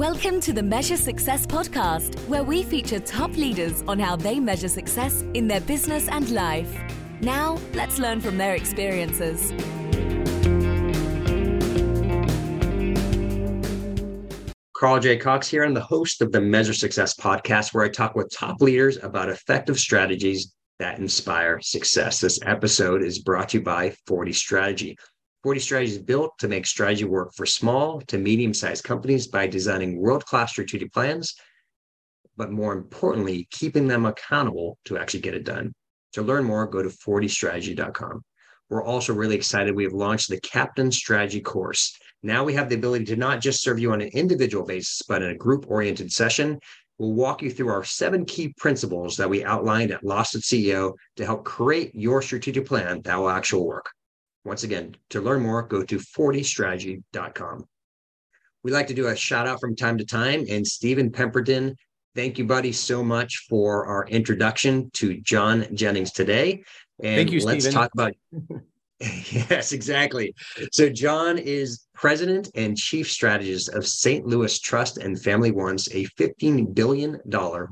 [0.00, 4.66] Welcome to the Measure Success podcast, where we feature top leaders on how they measure
[4.66, 6.74] success in their business and life.
[7.20, 9.52] Now, let's learn from their experiences.
[14.74, 15.18] Carl J.
[15.18, 15.64] Cox here.
[15.64, 19.28] I'm the host of the Measure Success podcast, where I talk with top leaders about
[19.28, 22.22] effective strategies that inspire success.
[22.22, 24.96] This episode is brought to you by 40 Strategy.
[25.42, 29.46] 40 Strategy is built to make strategy work for small to medium sized companies by
[29.46, 31.34] designing world class strategic plans,
[32.36, 35.72] but more importantly, keeping them accountable to actually get it done.
[36.12, 38.22] To learn more, go to 40strategy.com.
[38.68, 39.74] We're also really excited.
[39.74, 41.96] We have launched the Captain Strategy course.
[42.22, 45.22] Now we have the ability to not just serve you on an individual basis, but
[45.22, 46.60] in a group oriented session.
[46.98, 50.92] We'll walk you through our seven key principles that we outlined at Lost at CEO
[51.16, 53.86] to help create your strategic plan that will actually work.
[54.44, 57.64] Once again, to learn more, go to 40strategy.com.
[58.62, 60.44] We like to do a shout out from time to time.
[60.48, 61.76] And Stephen Pemberton,
[62.14, 66.62] thank you, buddy, so much for our introduction to John Jennings today.
[67.02, 67.74] And thank you, let's Stephen.
[67.74, 68.14] talk about
[69.30, 70.34] yes, exactly.
[70.72, 74.26] So, John is president and chief strategist of St.
[74.26, 77.18] Louis Trust and Family Office, a $15 billion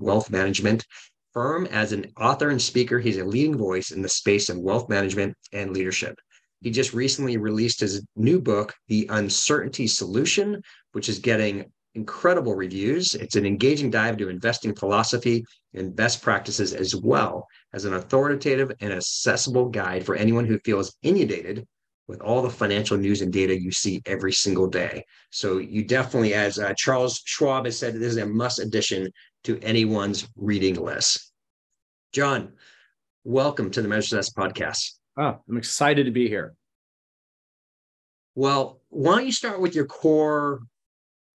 [0.00, 0.86] wealth management
[1.34, 1.66] firm.
[1.66, 5.36] As an author and speaker, he's a leading voice in the space of wealth management
[5.52, 6.18] and leadership.
[6.60, 10.60] He just recently released his new book, The Uncertainty Solution,
[10.92, 13.14] which is getting incredible reviews.
[13.14, 18.72] It's an engaging dive into investing philosophy and best practices, as well as an authoritative
[18.80, 21.66] and accessible guide for anyone who feels inundated
[22.08, 25.04] with all the financial news and data you see every single day.
[25.30, 29.10] So, you definitely, as uh, Charles Schwab has said, this is a must addition
[29.44, 31.32] to anyone's reading list.
[32.12, 32.54] John,
[33.24, 34.97] welcome to the Measure Success podcast.
[35.18, 36.54] Oh, I'm excited to be here.
[38.36, 40.60] Well, why don't you start with your core?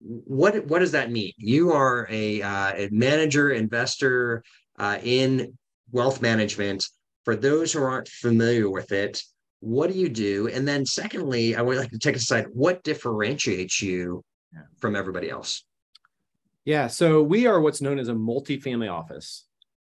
[0.00, 1.32] What what does that mean?
[1.36, 4.42] You are a, uh, a manager, investor
[4.78, 5.58] uh, in
[5.92, 6.82] wealth management.
[7.24, 9.22] For those who aren't familiar with it,
[9.60, 10.48] what do you do?
[10.48, 14.22] And then, secondly, I would like to take aside what differentiates you
[14.78, 15.64] from everybody else.
[16.64, 19.46] Yeah, so we are what's known as a multi-family office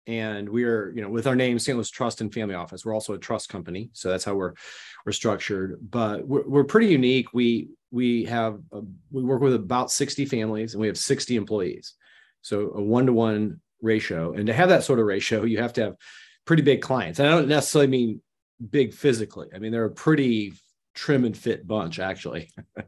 [0.06, 3.14] and we're you know with our name st louis trust and family office we're also
[3.14, 4.52] a trust company so that's how we're
[5.04, 7.32] we're structured but we're, we're pretty unique.
[7.32, 8.80] We we have a,
[9.12, 11.94] we work with about 60 families and we have 60 employees
[12.42, 15.94] so a one-to-one ratio and to have that sort of ratio you have to have
[16.44, 18.20] pretty big clients and i don't necessarily mean
[18.70, 20.52] big physically i mean they're a pretty
[20.94, 22.50] trim and fit bunch actually.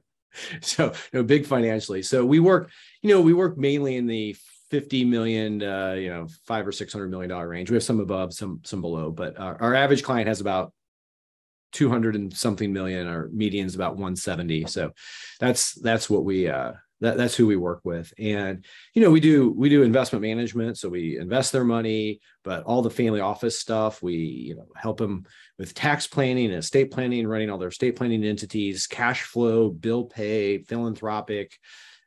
[0.61, 4.37] So you know big financially so we work you know we work mainly in the
[4.71, 7.71] 50 million uh, you know five or six hundred million dollar range.
[7.71, 10.73] We have some above some some below but our, our, average client has about
[11.73, 13.07] 200 and something million.
[13.07, 14.93] Our median is about 170 so
[15.41, 18.11] that's that's what we uh that, that's who we work with.
[18.19, 20.79] And you know we do we do investment management.
[20.79, 24.99] So we invest their money but all the family office stuff we you know help
[24.99, 25.25] them
[25.59, 30.05] with tax planning and estate planning running all their estate planning entities cash flow bill
[30.05, 31.59] pay philanthropic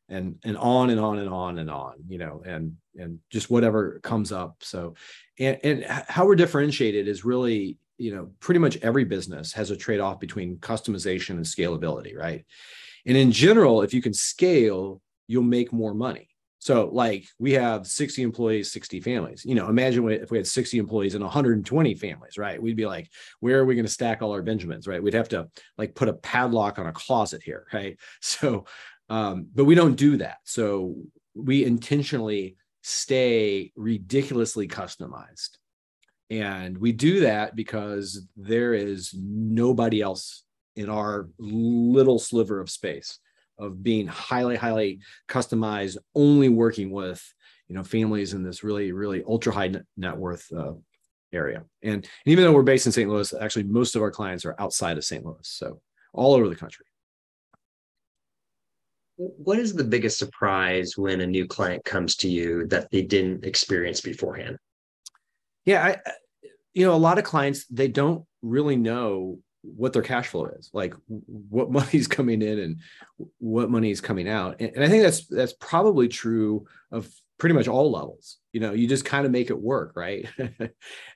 [0.10, 4.00] and and on and on and on and on you know and and just whatever
[4.04, 4.58] comes up.
[4.62, 4.96] So
[5.40, 9.78] and and how we're differentiated is really you know pretty much every business has a
[9.78, 12.46] trade-off between customization and scalability right?
[13.06, 16.28] And in general if you can scale you'll make more money.
[16.62, 19.46] So like we have 60 employees 60 families.
[19.46, 22.62] You know imagine if we had 60 employees and 120 families right?
[22.62, 23.10] We'd be like
[23.40, 25.02] where are we going to stack all our benjamins right?
[25.02, 25.48] We'd have to
[25.78, 27.98] like put a padlock on a closet here right?
[28.22, 28.66] So
[29.10, 30.38] um, but we don't do that.
[30.44, 30.96] So
[31.34, 35.58] we intentionally stay ridiculously customized.
[36.30, 40.44] And we do that because there is nobody else
[40.76, 43.20] in our little sliver of space
[43.58, 47.22] of being highly, highly customized, only working with
[47.68, 50.74] you know families in this really, really ultra high net worth uh,
[51.34, 51.64] area.
[51.84, 53.10] And, and even though we're based in St.
[53.10, 55.26] Louis, actually most of our clients are outside of St.
[55.26, 55.82] Louis, so
[56.14, 56.86] all over the country
[59.20, 63.46] what is the biggest surprise when a new client comes to you that they didn't
[63.46, 64.58] experience beforehand?
[65.66, 66.12] Yeah I,
[66.74, 70.70] you know a lot of clients they don't really know what their cash flow is
[70.72, 70.94] like
[71.28, 72.80] what money's coming in and
[73.40, 74.56] what money is coming out.
[74.62, 78.74] And, and i think that's that's probably true of pretty much all levels you know
[78.74, 80.28] you just kind of make it work right?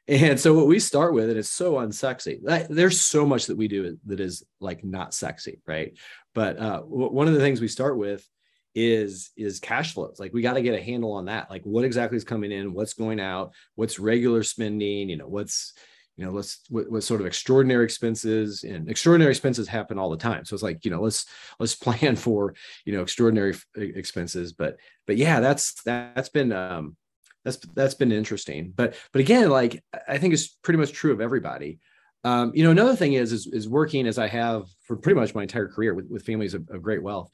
[0.06, 2.40] And so what we start with and it's so unsexy
[2.70, 5.98] there's so much that we do that is like not sexy right?
[6.36, 8.28] But uh, one of the things we start with
[8.76, 10.18] is is cash flows.
[10.20, 11.50] Like we got to get a handle on that.
[11.50, 15.74] Like what exactly is coming in what's going out what's regular spending you know what's
[16.16, 20.46] you know let's what, sort of extraordinary expenses and extraordinary expenses happen all the time.
[20.46, 21.26] So it's like you know let's
[21.60, 22.54] let's plan for
[22.86, 24.78] you know extraordinary expenses but
[25.08, 26.96] but yeah that's that's been um
[27.44, 28.74] that's that's been interesting.
[28.76, 31.80] But but again like i think it's pretty much true of everybody.
[32.24, 35.36] Um you know another thing is is, is working as i have for pretty much
[35.36, 37.30] my entire career with, with families of, of great wealth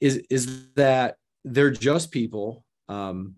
[0.00, 3.34] is is that they're just people um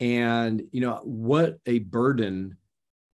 [0.00, 2.56] and you know what a burden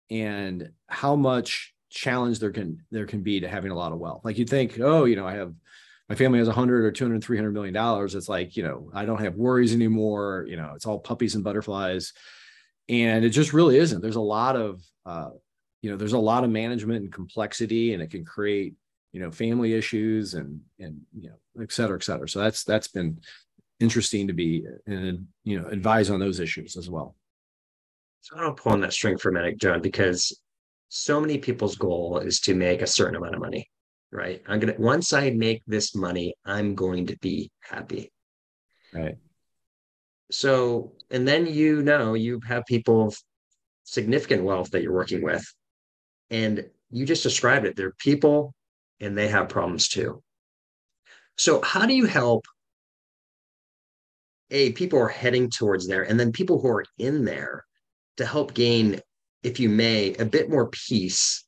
[0.09, 4.21] and how much challenge there can there can be to having a lot of wealth.
[4.23, 5.53] Like you'd think oh you know i have
[6.07, 8.15] my family has 100 or 200 300 million dollars.
[8.15, 11.43] It's like you know i don't have worries anymore you know it's all puppies and
[11.43, 12.13] butterflies.
[12.87, 14.01] And it just really isn't.
[14.01, 15.29] There's a lot of uh,
[15.81, 18.75] you know there's a lot of management and complexity and it can create
[19.11, 22.27] you know family issues and and you know et cetera et cetera.
[22.27, 23.19] So that's that's been
[23.79, 27.15] interesting to be and you know advise on those issues as well
[28.21, 30.39] so I don't pull on that string for a minute, John, because
[30.89, 33.69] so many people's goal is to make a certain amount of money,
[34.11, 34.41] right?
[34.47, 38.11] I'm gonna once I make this money, I'm going to be happy.
[38.93, 39.15] Right.
[40.31, 43.17] So, and then you know you have people of
[43.83, 45.43] significant wealth that you're working with,
[46.29, 47.75] and you just described it.
[47.75, 48.53] They're people
[48.99, 50.21] and they have problems too.
[51.37, 52.45] So, how do you help
[54.51, 57.65] a people are heading towards there and then people who are in there
[58.19, 59.01] to help gain,
[59.43, 61.45] if you may, a bit more peace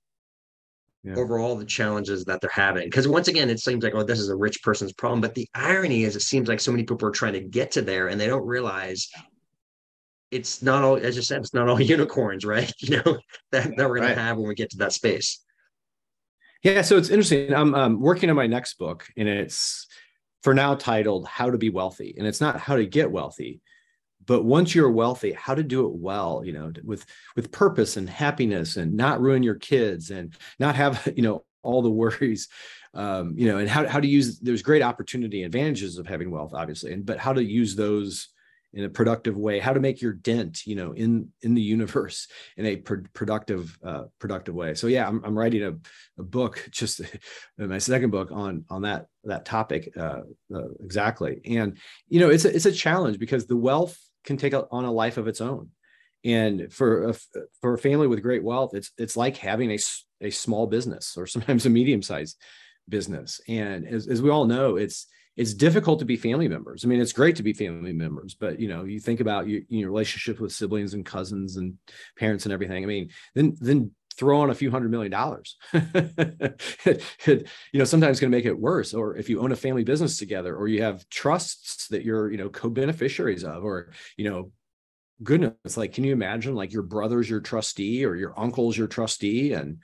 [1.04, 1.16] yeah.
[1.16, 2.86] over all the challenges that they're having.
[2.86, 5.22] Because once again, it seems like, oh, this is a rich person's problem.
[5.22, 7.82] But the irony is, it seems like so many people are trying to get to
[7.82, 9.10] there and they don't realize
[10.32, 12.74] it's not all, as you said, it's not all unicorns, right?
[12.80, 13.18] You know,
[13.52, 14.16] that, that we're going right.
[14.16, 15.44] to have when we get to that space.
[16.64, 16.84] Yeah.
[16.84, 17.54] So it's interesting.
[17.54, 19.88] I'm um, working on my next book and it's
[20.44, 22.16] for now titled How to Be Wealthy.
[22.18, 23.62] And it's not how to get wealthy,
[24.32, 27.06] but once you're wealthy how to do it well you know with
[27.36, 31.82] with purpose and happiness and not ruin your kids and not have you know all
[31.82, 32.48] the worries
[32.94, 36.54] um, you know and how, how to use there's great opportunity advantages of having wealth
[36.54, 38.30] obviously and but how to use those
[38.74, 42.30] in a productive way how to make your dent you know in in the universe
[42.56, 44.74] in a pr- productive uh, productive way.
[44.76, 45.74] So yeah i'm, I'm writing a,
[46.18, 47.02] a book just
[47.58, 50.22] my second book on on that that topic uh,
[50.56, 51.42] uh, exactly.
[51.46, 54.92] And you know it's a, it's a challenge because the wealth can take on a
[54.92, 55.70] life of its own.
[56.24, 57.14] And for a,
[57.62, 59.80] for a family with great wealth it's it's like having a,
[60.22, 62.38] a small business or sometimes a medium sized
[62.88, 63.42] business.
[63.48, 65.08] And as, as we all know it's
[65.38, 66.86] it's difficult to be family members.
[66.86, 69.62] I mean it's great to be family members but you know you think about your,
[69.70, 71.78] your relationship with siblings and cousins and
[72.18, 72.84] parents and everything.
[72.84, 75.58] I mean then then throw on a few hundred million dollars.
[75.74, 76.62] It,
[77.26, 79.84] it, you know sometimes going to make it worse or if you own a family
[79.84, 84.52] business together or you have trusts that you're you know co-beneficiaries of or you know
[85.24, 89.54] goodness like can you imagine like your brother's your trustee or your uncle's your trustee
[89.54, 89.78] and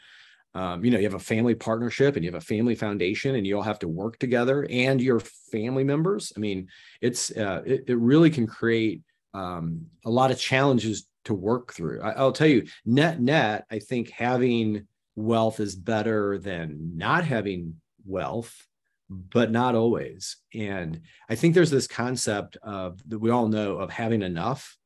[0.56, 3.45] um, you know you have a family partnership and you have a family foundation and
[3.45, 6.33] you all have to work together and your family members?
[6.35, 6.68] I mean
[7.01, 9.03] it's uh, it, it really can create
[9.33, 12.01] um, a lot of challenges to work through.
[12.01, 17.75] I, will tell you, net net, I think having wealth is better than not having
[18.06, 18.65] wealth,
[19.09, 20.38] but not always.
[20.53, 24.77] And I think there's this concept of that we all know of having enough,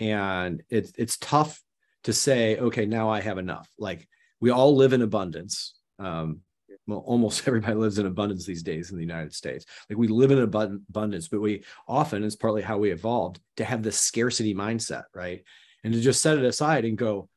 [0.00, 1.62] and it's it's tough
[2.04, 3.68] to say, okay, now I have enough.
[3.78, 4.08] Like
[4.40, 5.74] we all live in abundance.
[5.98, 6.40] Um,
[6.86, 9.64] well, almost everybody lives in abundance these days in the United States.
[9.90, 13.82] Like we live in abundance, but we often, it's partly how we evolved to have
[13.82, 15.42] this scarcity mindset, right?
[15.86, 17.28] And to just set it aside and go,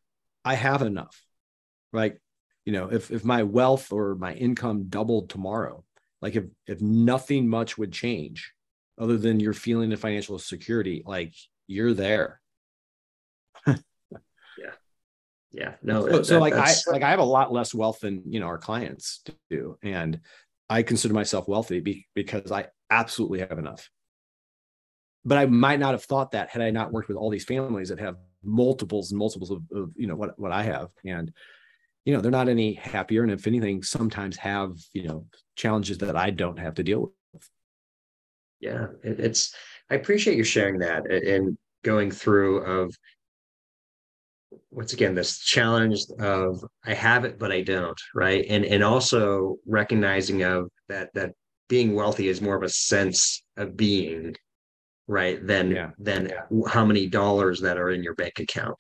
[0.44, 1.24] I have enough.
[1.94, 2.20] Like,
[2.66, 5.84] you know, if if my wealth or my income doubled tomorrow,
[6.20, 8.52] like if if nothing much would change
[8.98, 11.36] other than your feeling of financial security, like
[11.68, 12.42] you're there.
[13.68, 13.76] yeah.
[15.52, 15.74] Yeah.
[15.84, 16.08] No.
[16.08, 18.48] So, that, so like I like I have a lot less wealth than you know
[18.48, 19.78] our clients do.
[19.84, 20.22] And
[20.72, 23.92] I consider myself wealthy be, because I absolutely have enough.
[25.24, 27.90] But I might not have thought that had I not worked with all these families
[27.90, 30.90] that have multiples and multiples of, of you know what what I have.
[31.06, 31.32] And
[32.06, 33.24] you know they're not any happier.
[33.24, 37.50] And if anything sometimes have you know challenges that I don't have to deal with.
[38.60, 39.54] Yeah it's
[39.90, 42.96] I appreciate you sharing that and going through of
[44.72, 48.46] once again this challenge of I have it but I don't right?
[48.50, 51.34] And and also recognizing of that that
[51.68, 54.36] being wealthy is more of a sense of being
[55.10, 55.90] right than yeah.
[55.98, 56.68] than yeah.
[56.68, 58.78] how many dollars that are in your bank account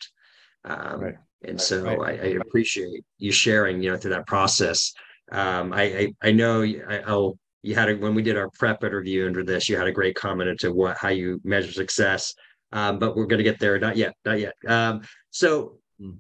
[0.66, 1.16] um, right.
[1.44, 2.22] and so right.
[2.22, 4.94] I, I, appreciate you sharing you know through that process
[5.32, 8.84] um, I, I, I know I, will you had a, when we did our prep
[8.84, 12.34] interview under this you had a great comment into what how you measure success
[12.72, 16.16] um, but we're going to get there not yet not yet um, so mm.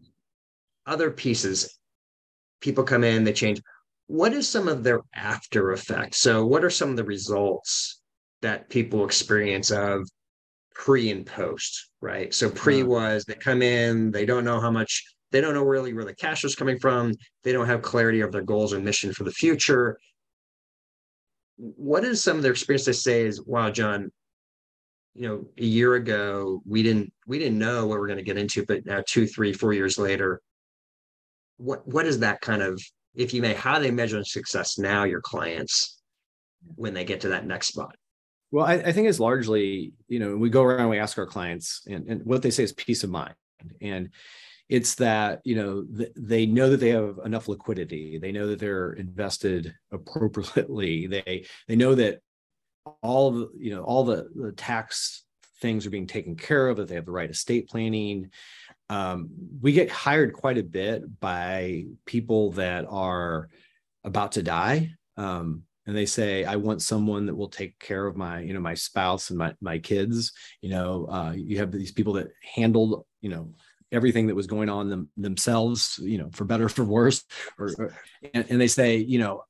[0.87, 1.77] other pieces,
[2.61, 3.61] people come in, they change.
[4.07, 6.19] What is some of their after effects?
[6.19, 7.98] So, what are some of the results
[8.41, 10.07] that people experience of
[10.73, 12.33] pre and post, right?
[12.33, 12.89] So, pre mm-hmm.
[12.89, 16.15] was they come in, they don't know how much, they don't know really where the
[16.15, 19.31] cash is coming from, they don't have clarity of their goals and mission for the
[19.31, 19.97] future.
[21.57, 24.11] What is some of their experience they say is, wow, John,
[25.19, 28.37] you know a year ago we didn't we didn't know what we're going to get
[28.37, 30.41] into but now two three four years later
[31.57, 32.81] what what is that kind of
[33.15, 35.99] if you may how they measure success now your clients
[36.75, 37.95] when they get to that next spot
[38.51, 41.83] well i, I think it's largely you know we go around we ask our clients
[41.87, 43.35] and, and what they say is peace of mind.
[43.81, 44.09] And
[44.67, 48.19] it's that you know th- they know that they have enough liquidity.
[48.19, 51.07] They know that they're invested appropriately.
[51.07, 52.19] They they know that
[53.01, 55.23] all the you know all the, the tax
[55.61, 58.29] things are being taken care of that they have the right estate planning.
[58.89, 59.29] Um,
[59.61, 63.49] we get hired quite a bit by people that are
[64.03, 64.91] about to die.
[65.17, 68.59] Um, and they say i want someone that will take care of my you know
[68.59, 70.31] my spouse and my, my kids
[70.61, 73.49] you know uh, you have these people that handled you know
[73.91, 77.23] everything that was going on them, themselves, you know, for better or for worse.
[77.57, 77.93] Or, or
[78.33, 79.43] and, and, they say, you know,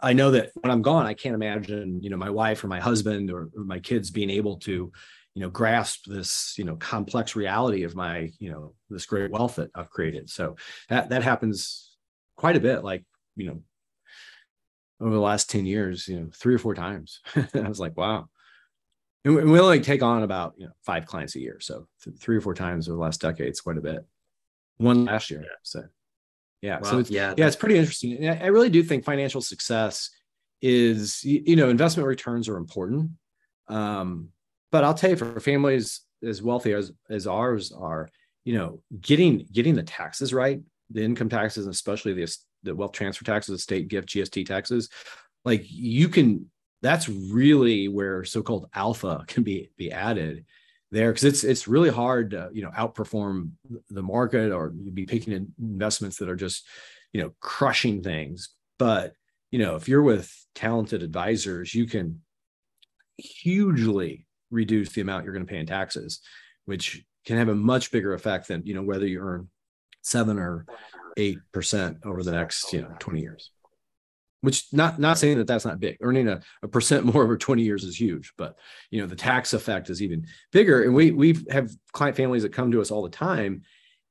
[0.00, 2.78] I know that when I'm gone, I can't imagine, you know, my wife or my
[2.78, 4.92] husband or, or my kids being able to,
[5.34, 9.56] you know, grasp this, you know, complex reality of my, you know, this great wealth
[9.56, 10.30] that I've created.
[10.30, 10.56] So
[10.88, 11.96] that that happens
[12.36, 12.84] quite a bit.
[12.84, 13.62] Like, you know,
[15.02, 17.20] over the last 10 years, you know, three or four times.
[17.54, 18.28] I was like, wow.
[19.24, 21.58] And we only take on about you know five clients a year.
[21.60, 24.04] So th- three or four times over the last decade it's quite a bit.
[24.78, 25.84] One last year so
[26.60, 28.16] yeah so it's yeah yeah it's pretty interesting.
[28.16, 30.10] And i really do think financial success
[30.60, 33.10] is you know investment returns are important.
[33.68, 34.30] Um,
[34.72, 38.08] but i'll tell you for families as wealthy as as ours are
[38.44, 42.26] you know getting getting the taxes right the income taxes especially the
[42.62, 44.88] the wealth transfer taxes the estate gift gst taxes
[45.44, 46.48] like you can
[46.82, 50.44] that's really where so-called alpha can be be added
[50.92, 53.50] there because it's it's really hard to you know outperform
[53.88, 56.66] the market or you'd be picking investments that are just
[57.12, 58.50] you know crushing things.
[58.78, 59.14] But
[59.50, 62.20] you know if you're with talented advisors you can
[63.16, 66.20] hugely reduce the amount you're going to pay in taxes
[66.64, 69.48] which can have a much bigger effect than you know whether you earn
[70.02, 70.66] seven or
[71.16, 73.50] eight percent over the next you know 20 years.
[74.40, 75.98] Which not not saying that that's not big.
[76.00, 78.56] Earning a, a percent more over 20 years is huge but
[78.90, 80.82] you know the tax effect is even bigger.
[80.82, 83.62] And we we have client families that come to us all the time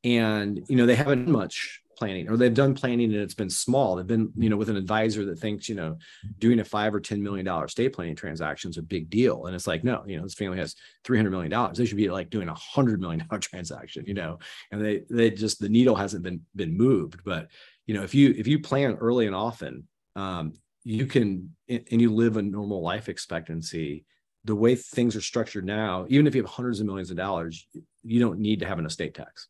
[0.03, 3.96] and you know they haven't much planning or they've done planning and it's been small.
[3.96, 6.00] They've been you know with an advisor that thinks you know
[6.39, 9.46] doing a five or ten million dollar estate planning transaction is a big deal.
[9.46, 11.77] And it's like no you know this family has 300 million dollars.
[11.77, 14.39] They should be like doing a hundred million dollar transaction you know?
[14.72, 17.24] And they they just the needle hasn't been been moved.
[17.24, 17.50] But
[17.86, 20.53] you know if you if you plan early and often um,
[20.84, 24.05] you can and you live a normal life expectancy
[24.46, 27.67] the way things are structured now even if you have hundreds of millions of dollars
[28.01, 29.48] you don't need to have an estate tax.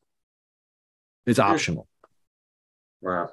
[1.26, 1.88] It's optional
[3.02, 3.30] wow.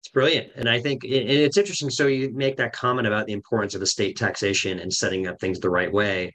[0.00, 0.52] It's brilliant.
[0.56, 4.16] And i think it's interesting so you make that comment about the importance of estate
[4.16, 6.32] taxation and setting up things the right way.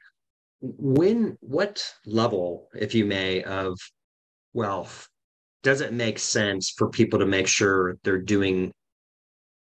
[0.61, 3.77] When what level if you may of
[4.53, 5.09] wealth
[5.63, 8.71] does it make sense for people to make sure they're doing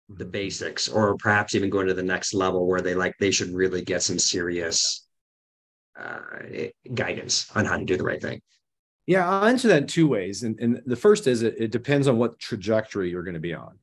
[0.08, 3.54] the basics or perhaps even going to the next level where they like they should
[3.54, 5.06] really get some serious
[5.98, 6.18] uh,
[6.94, 8.40] guidance on how to do the right thing
[9.06, 12.08] yeah i'll answer that in two ways and, and the first is it, it depends
[12.08, 13.78] on what trajectory you're going to be on.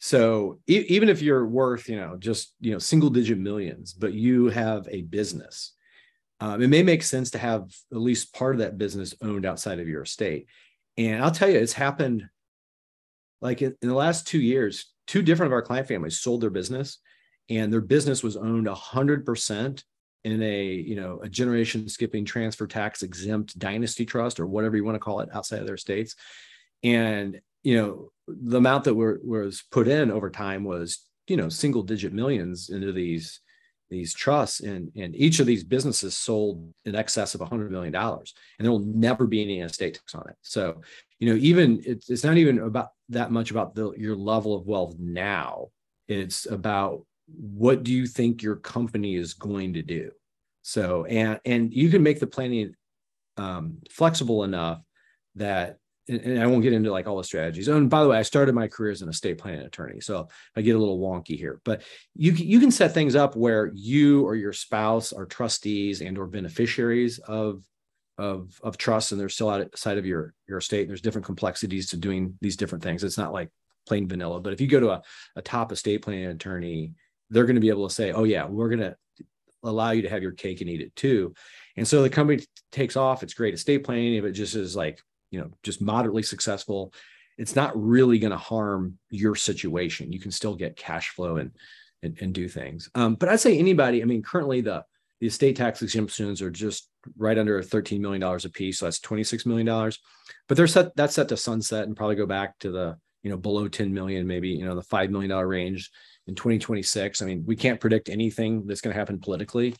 [0.00, 4.12] So e- even if you're worth you know just you know single digit millions but
[4.12, 5.72] you have a business
[6.40, 7.62] um, it may make sense to have
[7.92, 10.46] at least part of that business owned outside of your estate.
[10.98, 12.28] And i'll tell you it's happened
[13.40, 16.50] like in, in the last two years two different of our client families sold their
[16.50, 16.98] business
[17.50, 19.84] and their business was owned 100%
[20.24, 24.84] in a you know a generation skipping transfer tax exempt dynasty trust or whatever you
[24.84, 26.16] want to call it outside of their estates.
[26.82, 31.48] And you know the amount that were, was put in over time was you know
[31.48, 33.40] single digit millions into these
[33.90, 34.60] these trusts.
[34.60, 38.34] And and each of these businesses sold in excess of 100 million dollars.
[38.58, 40.36] And there will never be any estate tax on it.
[40.40, 40.80] So
[41.18, 44.66] you know even it's, it's not even about that much about the, your level of
[44.66, 45.68] wealth now.
[46.08, 50.10] It's about what do you think your company is going to do.
[50.62, 52.74] So and and you can make the planning
[53.36, 54.80] um, flexible enough
[55.36, 55.78] that
[56.08, 57.68] and, I won't get into like all the strategies.
[57.68, 60.28] Oh, and by the way, I started my career as an estate planning attorney, so
[60.54, 61.60] I get a little wonky here.
[61.64, 61.82] But
[62.14, 66.26] you you can set things up where you or your spouse are trustees and or
[66.26, 67.64] beneficiaries of
[68.16, 70.82] of of trust and they're still outside of your your estate.
[70.82, 73.02] And there's different complexities to doing these different things.
[73.02, 73.50] It's not like
[73.86, 74.40] plain vanilla.
[74.40, 75.02] But if you go to a,
[75.36, 76.92] a top estate planning attorney,
[77.30, 78.96] they're going to be able to say, oh yeah, we're going to
[79.62, 81.34] allow you to have your cake and eat it too.
[81.76, 83.22] And so the company takes off.
[83.22, 84.14] It's great estate planning.
[84.14, 85.00] If it just is like,
[85.30, 86.92] you know, just moderately successful,
[87.38, 90.12] it's not really going to harm your situation.
[90.12, 91.50] You can still get cash flow and
[92.02, 92.90] and, and do things.
[92.94, 94.84] Um, but I'd say anybody, I mean, currently the
[95.20, 98.78] the estate tax exemptions are just right under $13 million a piece.
[98.78, 99.92] So that's $26 million.
[100.46, 103.36] But they're set that's set to sunset and probably go back to the, you know,
[103.36, 105.90] below 10 million, maybe, you know, the $5 million range
[106.26, 107.22] in 2026.
[107.22, 109.74] I mean, we can't predict anything that's going to happen politically,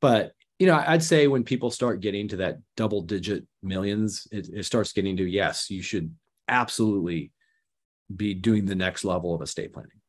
[0.00, 4.48] but you know, I'd say when people start getting to that double digit millions, it,
[4.52, 6.14] it starts getting to yes, you should
[6.48, 7.30] absolutely
[8.14, 10.00] be doing the next level of estate planning.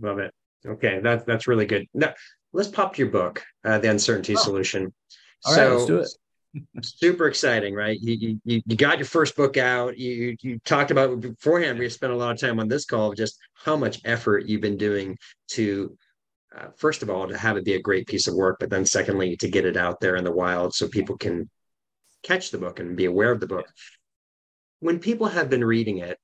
[0.00, 0.32] Love it.
[0.66, 1.86] Okay, that's that's really good.
[1.94, 2.14] Now,
[2.52, 4.40] let's pop your book, uh, The Uncertainty oh.
[4.40, 4.92] Solution.
[5.44, 6.08] All so, right, let's do it.
[6.82, 7.98] Super exciting, right?
[8.00, 9.98] You, you you got your first book out.
[9.98, 11.78] You you talked about beforehand.
[11.78, 14.76] We spent a lot of time on this call just how much effort you've been
[14.76, 15.16] doing
[15.52, 15.96] to,
[16.56, 18.84] uh, first of all, to have it be a great piece of work, but then
[18.84, 21.48] secondly, to get it out there in the wild so people can
[22.22, 23.66] catch the book and be aware of the book.
[24.80, 26.18] When people have been reading it,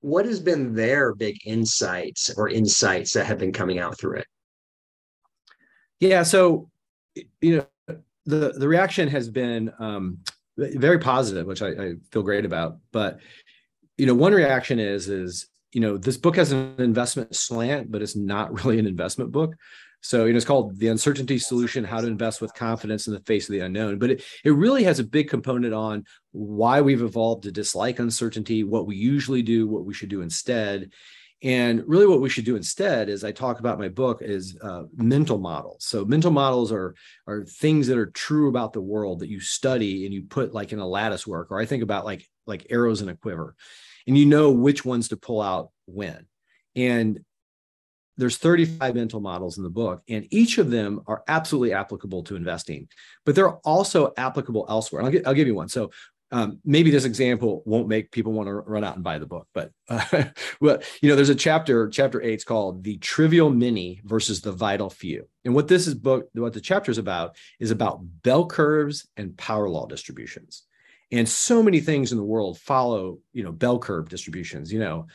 [0.00, 4.26] what has been their big insights or insights that have been coming out through it?
[5.98, 6.70] Yeah, so
[7.40, 7.66] you know
[8.26, 10.18] the the reaction has been um,
[10.56, 12.78] very positive, which I, I, feel great about.
[12.92, 13.18] But
[13.96, 18.02] you know, one reaction is is you know this book has an investment slant, but
[18.02, 19.54] it's not really an investment book.
[20.02, 23.20] So you know, it's called the uncertainty solution: how to invest with confidence in the
[23.20, 23.98] face of the unknown.
[23.98, 28.64] But it it really has a big component on why we've evolved to dislike uncertainty,
[28.64, 30.90] what we usually do, what we should do instead,
[31.42, 34.82] and really, what we should do instead, as I talk about my book, is uh,
[34.94, 35.86] mental models.
[35.86, 36.94] So, mental models are
[37.26, 40.72] are things that are true about the world that you study and you put like
[40.72, 43.54] in a lattice work, or I think about like like arrows in a quiver,
[44.06, 46.26] and you know which ones to pull out when.
[46.76, 47.20] And
[48.18, 52.36] there's 35 mental models in the book, and each of them are absolutely applicable to
[52.36, 52.86] investing,
[53.24, 55.02] but they're also applicable elsewhere.
[55.02, 55.70] I'll, I'll give you one.
[55.70, 55.90] So,
[56.32, 59.48] um, maybe this example won't make people want to run out and buy the book,
[59.52, 60.24] but uh,
[60.60, 64.52] well, you know, there's a chapter, chapter eight, it's called "The Trivial Many versus the
[64.52, 68.46] Vital Few," and what this is book, what the chapter is about, is about bell
[68.46, 70.64] curves and power law distributions.
[71.12, 74.72] And so many things in the world follow, you know, bell curve distributions.
[74.72, 75.06] You know,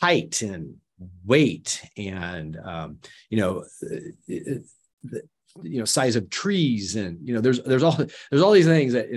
[0.00, 0.76] height and
[1.24, 5.18] weight, and um, you know, uh, uh,
[5.62, 7.96] you know, size of trees, and you know, there's there's all
[8.30, 9.08] there's all these things that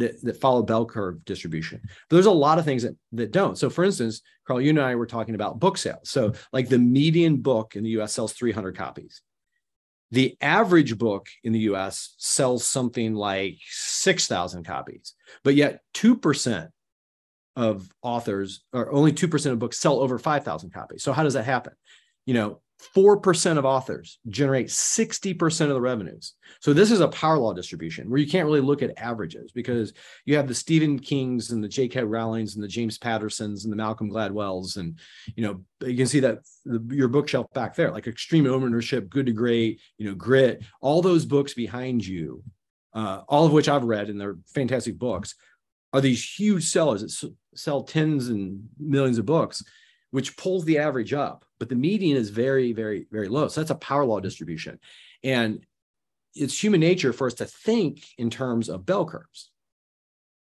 [0.00, 1.80] that, that follow bell curve distribution.
[1.82, 3.56] But there's a lot of things that, that don't.
[3.56, 6.10] So for instance, Carl, you and I were talking about book sales.
[6.10, 9.22] So like the median book in the US sells 300 copies.
[10.10, 16.68] The average book in the US sells something like 6,000 copies, but yet 2%
[17.56, 21.02] of authors or only 2% of books sell over 5,000 copies.
[21.02, 21.74] So how does that happen?
[22.26, 22.60] You know,
[22.94, 26.34] 4% of authors generate 60% of the revenues.
[26.60, 29.92] So this is a power law distribution where you can't really look at averages because
[30.24, 32.02] you have the Stephen Kings and the J.K.
[32.02, 34.76] Rowlings and the James Pattersons and the Malcolm Gladwells.
[34.76, 34.98] And,
[35.36, 39.26] you know, you can see that the, your bookshelf back there, like Extreme Ownership, Good
[39.26, 42.42] to Great, you know, Grit, all those books behind you,
[42.94, 45.34] uh, all of which I've read and they're fantastic books,
[45.92, 49.62] are these huge sellers that sell tens and millions of books
[50.10, 53.48] which pulls the average up, but the median is very, very, very low.
[53.48, 54.78] So that's a power law distribution.
[55.22, 55.64] And
[56.34, 59.50] it's human nature for us to think in terms of bell curves.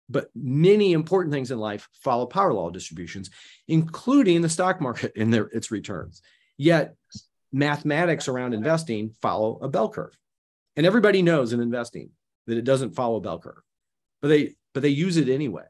[0.10, 3.30] But many important things in life follow power law distributions,
[3.67, 6.22] including the stock market and their, its returns.
[6.58, 6.95] Yet
[7.52, 10.17] mathematics around investing follow a bell curve.
[10.76, 12.12] And everybody knows in investing
[12.48, 13.62] that it doesn't follow a bell curve,
[14.22, 15.65] but they but they use it anyway.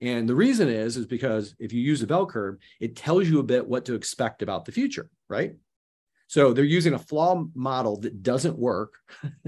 [0.00, 3.38] And the reason is, is because if you use a bell curve, it tells you
[3.38, 5.56] a bit what to expect about the future, right?
[6.26, 8.94] So they're using a flaw model that doesn't work.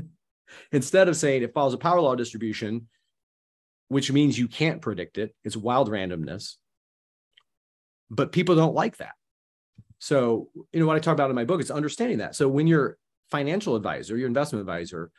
[0.72, 2.88] Instead of saying it follows a power law distribution,
[3.88, 6.56] which means you can't predict it, it's wild randomness.
[8.10, 9.14] But people don't like that.
[9.98, 12.34] So, you know, what I talk about in my book is understanding that.
[12.34, 12.98] So when your
[13.30, 15.10] financial advisor, your investment advisor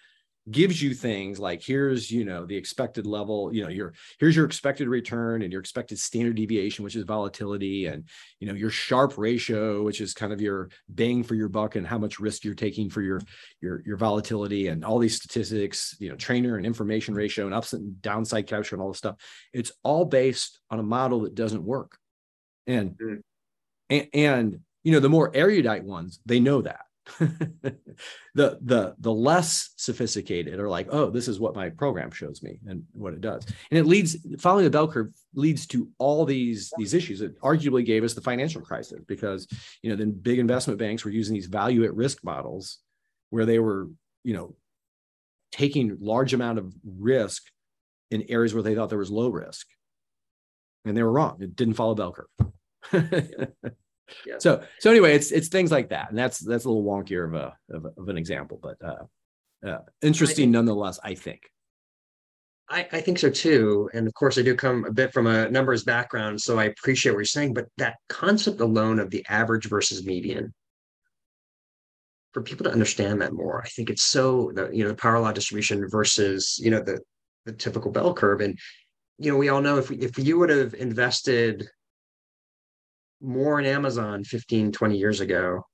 [0.52, 4.46] gives you things like here's you know the expected level you know your here's your
[4.46, 8.10] expected return and your expected standard deviation which is volatility and
[8.42, 11.88] you know your Sharpe ratio which is kind of your bang for your buck and
[11.88, 13.22] how much risk you're taking for your
[13.62, 17.74] your your volatility and all these statistics you know Treynor and information ratio and ups
[17.74, 19.16] and downside capture and all this stuff.
[19.54, 21.98] It's all based on a model that doesn't work.
[22.68, 23.16] And mm-hmm.
[23.90, 26.86] and, and you know the more erudite ones they know that
[27.20, 32.60] the the the less sophisticated are like, oh, this is what my program shows me
[32.66, 33.46] and what it does.
[33.72, 37.22] And it leads following the bell curve leads to all these these issues.
[37.22, 39.48] It arguably gave us the financial crisis because
[39.82, 42.80] you know then big investment banks were using these value at risk models
[43.34, 43.90] where they were,
[44.24, 44.56] you know,
[45.52, 47.44] taking large amount of risk
[48.12, 49.66] in areas where they thought there was low risk.
[50.86, 51.42] And they were wrong.
[51.42, 52.54] It didn't follow bell curve.
[54.26, 54.36] yeah.
[54.40, 57.34] So so anyway, it's it's things like that, and that's that's a little wonkier of
[57.34, 61.00] a of, of an example, but uh, uh, interesting think, nonetheless.
[61.04, 61.50] I think.
[62.70, 65.50] I, I think so too, and of course, I do come a bit from a
[65.50, 67.54] numbers background, so I appreciate what you're saying.
[67.54, 70.54] But that concept alone of the average versus median,
[72.32, 75.20] for people to understand that more, I think it's so the you know the power
[75.20, 77.00] law distribution versus you know the
[77.46, 78.58] the typical bell curve, and
[79.18, 81.68] you know we all know if we, if you would have invested
[83.24, 85.66] more in Amazon 15, 20 years ago,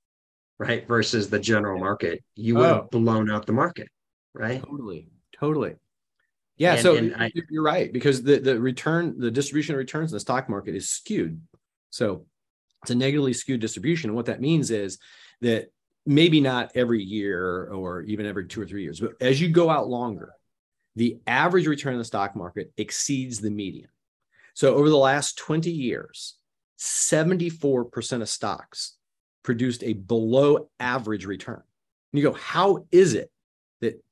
[0.58, 0.86] right?
[0.86, 2.74] Versus the general market, you would oh.
[2.74, 3.88] have blown out the market,
[4.34, 4.62] right?
[4.62, 5.08] Totally.
[5.38, 5.74] Totally.
[6.56, 6.74] Yeah.
[6.74, 10.16] And, so and I, you're right because the, the return, the distribution of returns in
[10.16, 11.40] the stock market is skewed.
[11.88, 12.26] So
[12.82, 14.10] it's a negatively skewed distribution.
[14.10, 14.98] And what that means is
[15.40, 15.72] that
[16.06, 19.70] maybe not every year or even every two or three years, but as you go
[19.70, 20.34] out longer,
[20.96, 23.88] the average return in the stock market exceeds the median.
[24.54, 26.36] So over the last 20 years,
[26.80, 28.96] 74% of stocks
[29.42, 31.62] produced a below average return.
[32.12, 33.30] And you go, how is it
[33.80, 34.02] that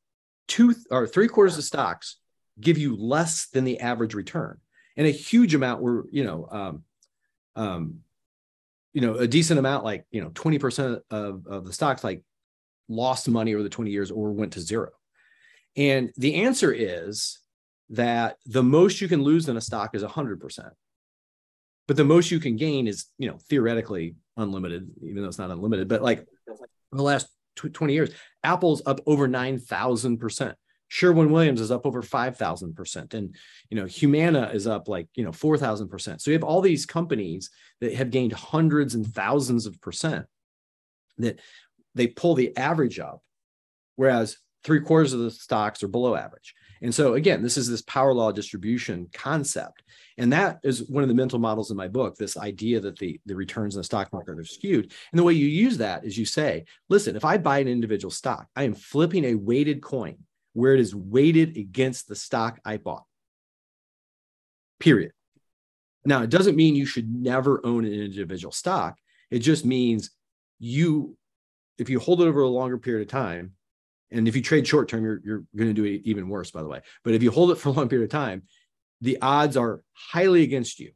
[0.47, 2.17] two or three quarters of stocks
[2.61, 4.59] give you less than the average return?
[4.97, 6.85] And a huge amount were, you know, um,
[7.57, 8.01] um,
[8.93, 12.23] you know, a decent amount, like, you know, 20% of, of the stocks like
[12.89, 14.91] lost money over the 20 years or went to zero.
[15.77, 17.39] And the answer is
[17.91, 20.71] that the most you can lose in a stock is 100%
[21.89, 25.51] but the most you can gain is you know theoretically unlimited even though it's not
[25.51, 26.25] unlimited but like
[26.93, 28.11] the last 20 years
[28.45, 30.55] apple's up over 9000%
[30.87, 33.35] sherwin williams is up over 5000% and
[33.69, 37.51] you know humana is up like you know 4000% so you have all these companies
[37.81, 40.27] that have gained hundreds and thousands of percent
[41.17, 41.41] that
[41.97, 43.23] they pull the average up
[43.97, 47.83] whereas three quarters of the stocks are below average and so again, this is this
[47.83, 49.83] power law distribution concept.
[50.17, 53.21] And that is one of the mental models in my book, this idea that the,
[53.27, 54.93] the returns in the stock market are skewed.
[55.13, 58.11] And the way you use that is you say, listen, if I buy an individual
[58.11, 60.17] stock, I am flipping a weighted coin
[60.55, 63.05] where it is weighted against the stock I bought.
[64.81, 65.13] Period.
[66.05, 68.97] Now, it doesn't mean you should never own an individual stock.
[69.31, 70.11] It just means
[70.59, 71.17] you,
[71.77, 73.53] if you hold it over a longer period of time,
[74.11, 76.63] and if you trade short term, you're, you're going to do it even worse, by
[76.63, 76.81] the way.
[77.05, 78.43] But if you hold it for a long period of time,
[79.01, 80.93] the odds are highly against you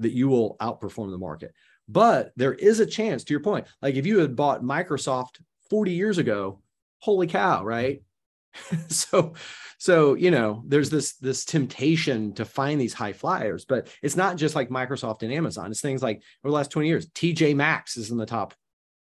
[0.00, 1.52] that you will outperform the market.
[1.88, 5.92] But there is a chance, to your point, like if you had bought Microsoft 40
[5.92, 6.60] years ago,
[6.98, 8.02] holy cow, right?
[8.88, 9.34] so,
[9.78, 14.36] so you know, there's this this temptation to find these high flyers, but it's not
[14.36, 15.70] just like Microsoft and Amazon.
[15.70, 18.54] It's things like over the last 20 years, TJ Maxx is in the top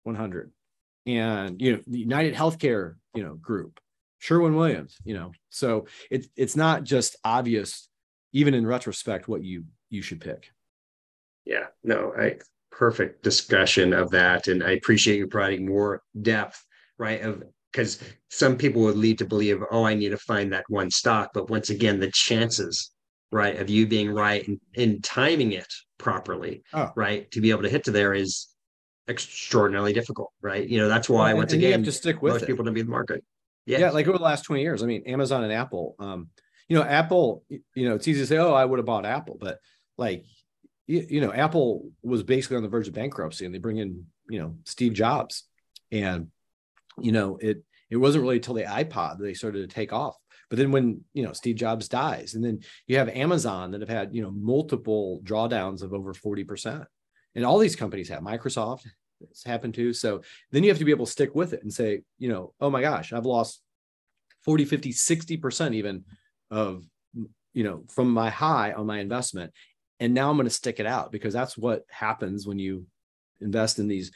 [0.05, 0.51] 100
[1.07, 3.81] and you know the united healthcare you know group
[4.19, 7.88] sherwin williams you know so it's it's not just obvious
[8.33, 10.51] even in retrospect what you you should pick
[11.45, 12.37] yeah no i
[12.71, 16.65] perfect discussion of that and i appreciate you providing more depth
[16.99, 20.65] right of because some people would lead to believe oh i need to find that
[20.69, 22.93] one stock but once again the chances
[23.33, 26.91] right of you being right and, and timing it properly oh.
[26.97, 28.52] right to be able to hit to there is
[29.12, 30.66] extraordinarily difficult, right?
[30.68, 32.46] You know, that's why well, once again, you have to stick with most it.
[32.46, 33.25] people to be in the market.
[33.66, 33.79] Yeah.
[33.79, 34.83] yeah, like over the last 20 years.
[34.83, 36.29] I mean, Amazon and Apple, um,
[36.68, 39.37] you know, Apple, you know, it's easy to say, oh, I would have bought Apple,
[39.38, 39.59] but
[39.96, 40.25] like,
[40.87, 44.07] you, you know, Apple was basically on the verge of bankruptcy and they bring in,
[44.29, 45.44] you know, Steve Jobs.
[45.92, 46.29] And,
[46.98, 50.16] you know, it it wasn't really until the iPod that they started to take off.
[50.48, 53.88] But then when, you know, Steve Jobs dies, and then you have Amazon that have
[53.88, 56.87] had, you know, multiple drawdowns of over 40%
[57.35, 58.87] and all these companies have microsoft
[59.30, 59.92] it's happened to.
[59.92, 62.52] So then you have to be able to stick with it and say you know
[62.61, 63.62] oh my gosh i've lost
[64.44, 66.04] 40 50 60% even
[66.50, 66.85] of
[67.52, 69.52] you know from my high on my investment.
[70.00, 72.87] And now i'm going to stick it out because that's what happens when you
[73.40, 74.11] invest in these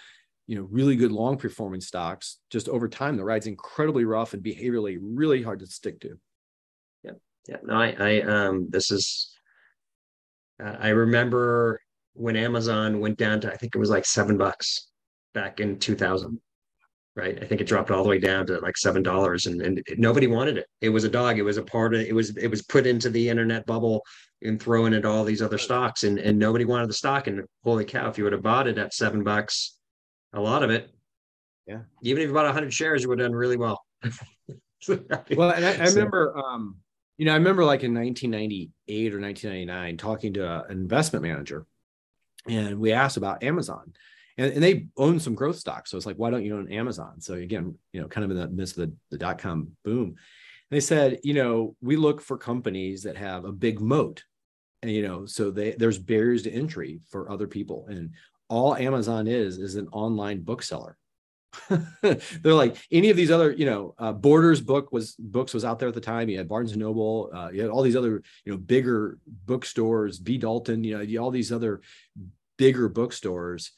[0.47, 2.39] you know really good long performing stocks.
[2.51, 6.19] Just over time the ride's incredibly rough and behaviorally really hard to stick to.
[7.03, 7.13] Yeah
[7.49, 9.33] yeah no i i um this is
[10.63, 11.81] uh, i remember
[12.17, 14.89] when Amazon went down to I think it was like seven bucks
[15.37, 16.41] back in 2000.
[17.15, 19.83] Right, I think it dropped all the way down to like seven dollars, and, and
[19.97, 20.67] nobody wanted it.
[20.83, 21.39] It was a dog.
[21.39, 24.03] It was a part of it was it was put into the internet bubble
[24.43, 27.27] and thrown into all these other stocks, and and nobody wanted the stock.
[27.27, 29.79] And holy cow, if you would have bought it at seven bucks,
[30.35, 30.91] a lot of it
[31.67, 31.81] Yeah.
[32.03, 33.83] Even if you bought 100 shares, you would have done really well.
[34.89, 36.77] well, and I, I remember, um,
[37.19, 41.67] you know, I remember like in 1998 or 1999 talking to an investment manager,
[42.49, 43.95] and we asked about Amazon,
[44.39, 45.91] and, and they own some growth stocks.
[45.91, 47.21] So it's like, why don't you own Amazon?
[47.21, 50.09] So again, you know, kind of in the midst of the, the dot com boom,
[50.09, 50.17] and
[50.71, 54.25] they said, you know, we look for companies that have a big moat,
[54.83, 58.11] and you know, so they there's barriers to entry for other people, and
[58.49, 60.97] all Amazon is is an online bookseller.
[62.03, 65.79] they're like any of these other you know uh, borders book was books was out
[65.79, 68.23] there at the time you had barnes and noble uh, you had all these other
[68.45, 71.81] you know bigger bookstores b dalton you know all these other
[72.59, 73.73] bigger bookstores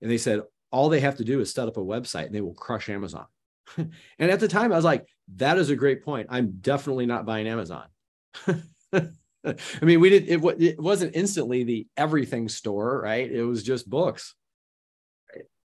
[0.00, 2.40] and they said all they have to do is set up a website and they
[2.40, 3.26] will crush amazon.
[3.76, 6.26] And at the time i was like that is a great point.
[6.30, 7.86] I'm definitely not buying amazon.
[8.46, 13.30] I mean we did it, it wasn't instantly the everything store right?
[13.30, 14.34] It was just books.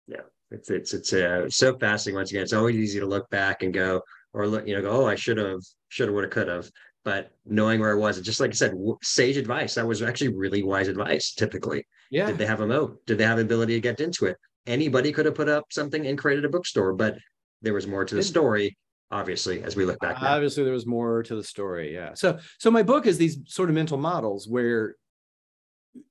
[0.07, 2.15] Yeah it's it's it's uh, so fascinating.
[2.15, 4.01] Once again, it's always easy to look back and go,
[4.33, 6.69] or look, you know, go, oh, I should have, should have, would have, could have.
[7.05, 9.75] But knowing where it was, just like I said, sage advice.
[9.75, 11.33] That was actually really wise advice.
[11.33, 12.27] Typically, yeah.
[12.27, 13.05] Did they have a moat?
[13.05, 14.37] Did they have the ability to get into it?
[14.67, 17.17] Anybody could have put up something and created a bookstore, but
[17.61, 18.77] there was more to the story.
[19.11, 20.35] Obviously, as we look back, now.
[20.35, 21.93] obviously there was more to the story.
[21.93, 22.13] Yeah.
[22.13, 24.95] So, so my book is these sort of mental models where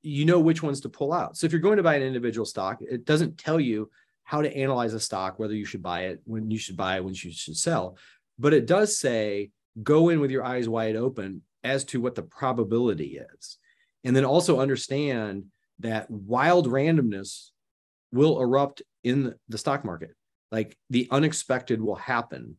[0.03, 1.37] you know which ones to pull out.
[1.37, 3.88] So if you're going to buy an individual stock, it doesn't tell you
[4.24, 7.05] how to analyze a stock, whether you should buy it, when you should buy it,
[7.05, 7.96] when you should sell.
[8.37, 9.51] But it does say
[9.83, 13.59] go in with your eyes wide open as to what the probability is.
[14.05, 15.45] And then also understand
[15.81, 17.51] that wild randomness
[18.12, 20.14] will erupt in the stock market.
[20.51, 22.57] Like the unexpected will happen.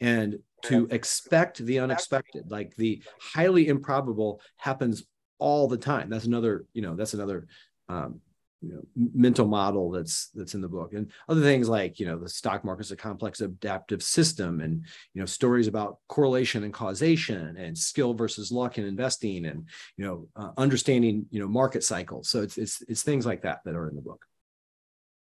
[0.00, 5.04] And to expect the unexpected, like the highly improbable happens
[5.38, 6.10] all the time.
[6.10, 7.46] That's another, you know, that's another
[7.88, 8.20] um,
[8.62, 10.92] you know mental model that's that's in the book.
[10.92, 15.20] And other things like you know the stock market's a complex adaptive system and you
[15.20, 20.28] know stories about correlation and causation and skill versus luck in investing and you know
[20.36, 22.28] uh, understanding you know market cycles.
[22.28, 24.24] So it's it's it's things like that that are in the book.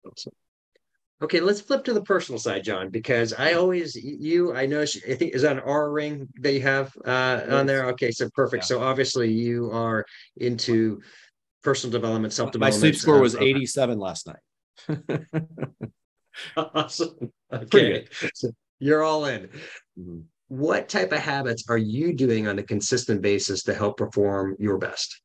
[0.07, 0.33] Awesome.
[1.21, 4.87] Okay let's flip to the personal side john because i always you i know i
[4.87, 7.87] think is that an Oura ring that you have uh on there?
[7.87, 8.63] okay so perfect.
[8.63, 8.67] Yeah.
[8.69, 11.01] so obviously you are into
[11.63, 12.83] personal development, self development.
[12.83, 15.21] My sleep score was 87 last night.
[16.57, 17.33] awesome.
[17.53, 18.07] Okay.
[18.35, 19.49] So you're all in.
[19.99, 20.21] Mm-hmm.
[20.49, 24.79] What type of habits are you doing on a consistent basis to help perform your
[24.79, 25.21] best?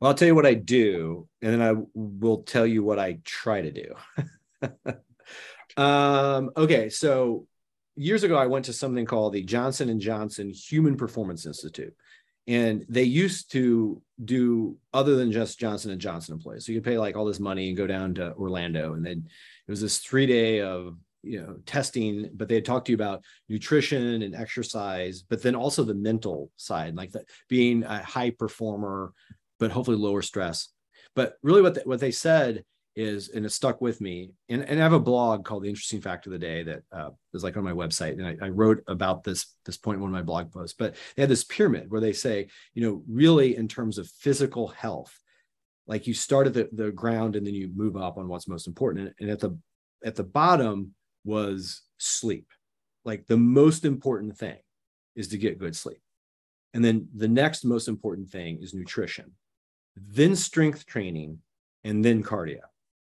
[0.00, 3.18] Well, I'll tell you what I do, and then I will tell you what I
[3.24, 4.72] try to do.
[5.82, 7.46] um, okay, so
[7.96, 11.94] years ago, I went to something called the Johnson and Johnson Human Performance Institute
[12.48, 16.64] and they used to do other than just Johnson and Johnson employees.
[16.64, 19.28] So you could pay like all this money and go down to Orlando, and then
[19.66, 23.22] it was this three day of you know testing, but they talked to you about
[23.50, 29.12] nutrition and exercise, but then also the mental side, like the, being a high performer,
[29.60, 30.70] but hopefully lower stress.
[31.14, 32.64] But really, what the, what they said
[32.98, 34.32] is, and it stuck with me.
[34.48, 37.10] And, and I have a blog called The Interesting Fact of the Day that uh,
[37.32, 38.12] is like on my website.
[38.14, 40.74] And I, I, wrote about this, this point in one of my blog posts.
[40.76, 44.66] But they had this pyramid where they say, you know, really in terms of physical
[44.66, 45.16] health,
[45.86, 48.66] like you start at the, the ground and then you move up on what's most
[48.66, 49.14] important.
[49.20, 49.56] And at the
[50.04, 52.48] at the bottom was sleep.
[53.04, 54.58] Like the most important thing
[55.14, 56.00] is to get good sleep.
[56.74, 59.32] And then the next most important thing is nutrition,
[59.96, 61.38] then strength training,
[61.84, 62.60] and then cardio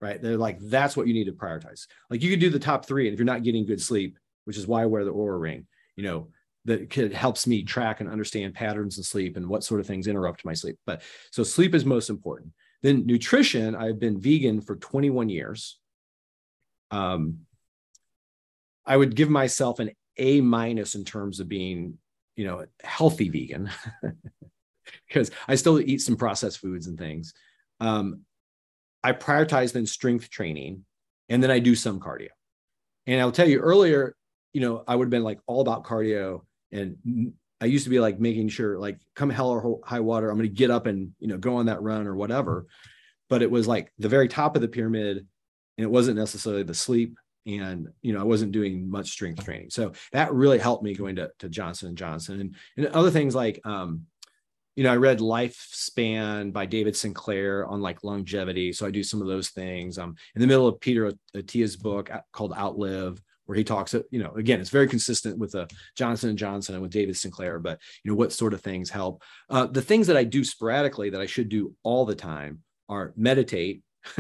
[0.02, 0.22] right?
[0.22, 1.88] They're like, that's what you need to prioritize.
[2.10, 4.58] Like you could do the top three, and if you're not getting good sleep, which
[4.58, 6.30] is why I wear the Oura ring, you know,
[6.66, 10.44] that helps me track and understand patterns in sleep and what sort of things interrupt
[10.44, 10.78] my sleep.
[10.86, 12.52] But so sleep is most important.
[12.84, 15.80] Then nutrition, I've been vegan for 21 years.
[16.92, 17.40] Um,
[18.86, 21.98] I would give myself an A minus in terms of being,
[22.36, 23.70] you know, healthy vegan
[25.08, 27.34] because I still eat some processed foods and things.
[27.80, 28.22] Um,
[29.08, 30.84] I prioritize then strength training,
[31.30, 32.28] and then I do some cardio.
[33.06, 34.18] And I'll tell you earlier,
[34.52, 36.42] you know, I would have been like all about cardio,
[36.74, 40.38] and I used to be like making sure, like, come hell or high water, I'm
[40.38, 42.66] going to get up and you know go on that run or whatever.
[43.30, 45.26] But it was like the very top of the pyramid,
[45.78, 49.70] and it wasn't necessarily the sleep and you know i wasn't doing much strength training
[49.70, 53.34] so that really helped me going to, to johnson and johnson and, and other things
[53.34, 54.06] like um,
[54.78, 58.72] you know, I read Lifespan by David Sinclair on like longevity.
[58.72, 59.98] So I do some of those things.
[59.98, 64.04] I'm in the middle of Peter Attia's book uh, called Outlive, where he talks, uh,
[64.12, 67.58] you know, again, it's very consistent with uh, Johnson and Johnson and with David Sinclair,
[67.58, 69.24] but you know, what sort of things help?
[69.50, 73.14] Uh, the things that I do sporadically that I should do all the time are
[73.18, 73.82] meditate,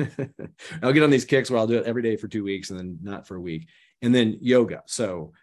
[0.81, 2.79] I'll get on these kicks where I'll do it every day for two weeks and
[2.79, 3.67] then not for a week.
[4.01, 4.81] And then yoga.
[4.87, 5.33] So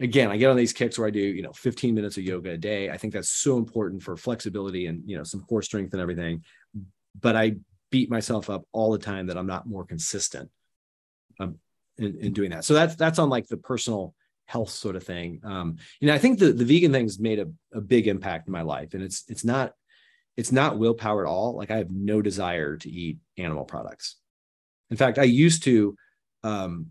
[0.00, 2.52] again, I get on these kicks where I do, you know, 15 minutes of yoga
[2.52, 2.90] a day.
[2.90, 6.42] I think that's so important for flexibility and, you know, some core strength and everything.
[7.20, 7.56] But I
[7.90, 10.50] beat myself up all the time that I'm not more consistent
[11.38, 11.58] um,
[11.98, 12.64] in, in doing that.
[12.64, 14.14] So that's, that's on like the personal
[14.46, 15.40] health sort of thing.
[15.44, 18.52] Um, you know, I think the, the vegan thing's made a, a big impact in
[18.52, 19.74] my life and it's, it's not,
[20.36, 21.56] it's not willpower at all.
[21.56, 24.16] Like I have no desire to eat animal products.
[24.90, 25.94] In fact, I used to,
[26.42, 26.86] um,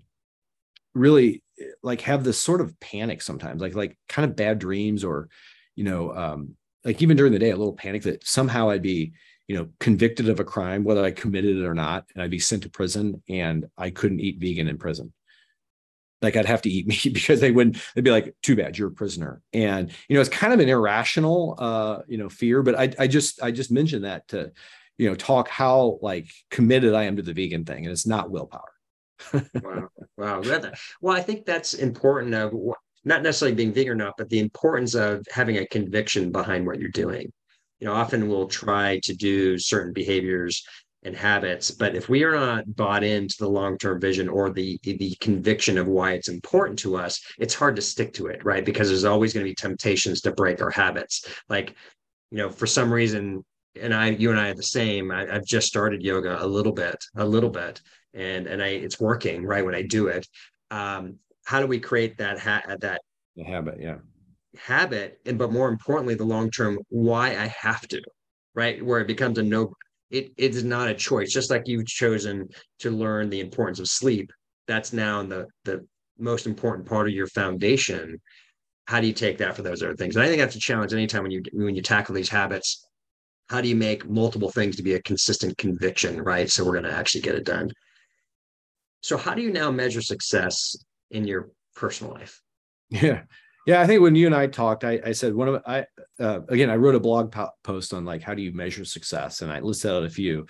[0.93, 1.43] really
[1.83, 5.29] like have this sort of panic sometimes, like like kind of bad dreams or,
[5.75, 9.13] you know, um, like even during the day, a little panic that somehow I'd be,
[9.47, 12.39] you know, convicted of a crime, whether I committed it or not, and I'd be
[12.39, 15.13] sent to prison and I couldn't eat vegan in prison.
[16.21, 18.89] Like I'd have to eat meat because they wouldn't, they'd be like, too bad, you're
[18.89, 19.41] a prisoner.
[19.53, 23.07] And, you know, it's kind of an irrational uh, you know, fear, but I I
[23.07, 24.51] just I just mentioned that to,
[24.97, 27.85] you know, talk how like committed I am to the vegan thing.
[27.85, 28.73] And it's not willpower
[29.33, 29.89] wow.
[30.17, 30.41] Wow.
[31.01, 32.53] Well, I think that's important of
[33.05, 36.79] not necessarily being vegan or not, but the importance of having a conviction behind what
[36.79, 37.31] you're doing.
[37.79, 40.63] You know, often we'll try to do certain behaviors
[41.03, 45.15] and habits, but if we are not bought into the long-term vision or the the
[45.21, 48.65] conviction of why it's important to us, it's hard to stick to it, right?
[48.65, 51.25] Because there's always going to be temptations to break our habits.
[51.47, 51.75] Like,
[52.31, 53.45] you know, for some reason,
[53.81, 55.09] and I, you and I are the same.
[55.09, 57.81] I, I've just started yoga a little bit, a little bit,
[58.13, 60.27] and and I it's working right when I do it.
[60.71, 63.01] Um, how do we create that ha- that
[63.35, 63.77] the habit?
[63.79, 63.97] Yeah,
[64.57, 68.01] habit, and but more importantly, the long term why I have to,
[68.53, 68.83] right?
[68.83, 69.73] Where it becomes a no.
[70.09, 71.31] It it is not a choice.
[71.31, 74.31] Just like you've chosen to learn the importance of sleep,
[74.67, 75.85] that's now the the
[76.17, 78.19] most important part of your foundation.
[78.85, 80.15] How do you take that for those other things?
[80.15, 82.85] And I think that's a challenge anytime when you when you tackle these habits.
[83.49, 86.49] How do you make multiple things to be a consistent conviction, right?
[86.49, 87.71] So we're going to actually get it done.
[89.01, 90.75] So, how do you now measure success
[91.11, 92.41] in your personal life?
[92.89, 93.23] Yeah.
[93.67, 95.85] Yeah, I think when you and I talked, I, I said one of I
[96.19, 99.41] uh, again I wrote a blog po- post on like how do you measure success,
[99.43, 100.47] and I listed out a few,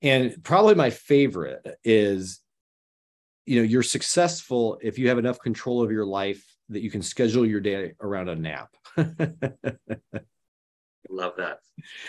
[0.00, 2.40] and probably my favorite is,
[3.44, 7.02] you know, you're successful if you have enough control of your life that you can
[7.02, 8.74] schedule your day around a nap.
[11.10, 11.58] Love that.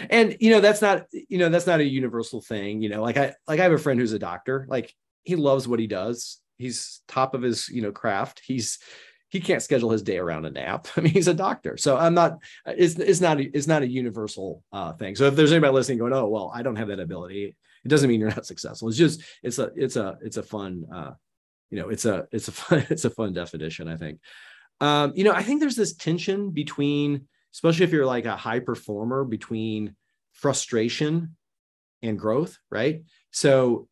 [0.10, 2.82] And you know that's not you know that's not a universal thing.
[2.82, 4.66] You know, like I like I have a friend who's a doctor.
[4.70, 6.40] Like he loves what he does.
[6.58, 8.42] He's top of his, you know, craft.
[8.46, 8.80] He's
[9.32, 10.88] he can't schedule his day around a nap.
[10.98, 11.78] I mean, he's a doctor.
[11.78, 15.16] So I'm not, it's, it's not, it's not a universal uh, thing.
[15.16, 18.10] So if there's anybody listening going, oh, well, I don't have that ability, it doesn't
[18.10, 18.90] mean you're not successful.
[18.90, 21.12] It's just, it's a, it's a, it's a fun, uh,
[21.70, 24.20] you know, it's a, it's a fun, it's a fun definition, I think.
[24.82, 28.60] Um, you know, I think there's this tension between, especially if you're like a high
[28.60, 29.96] performer between
[30.34, 31.38] frustration
[32.02, 33.04] and growth, right?
[33.32, 33.88] So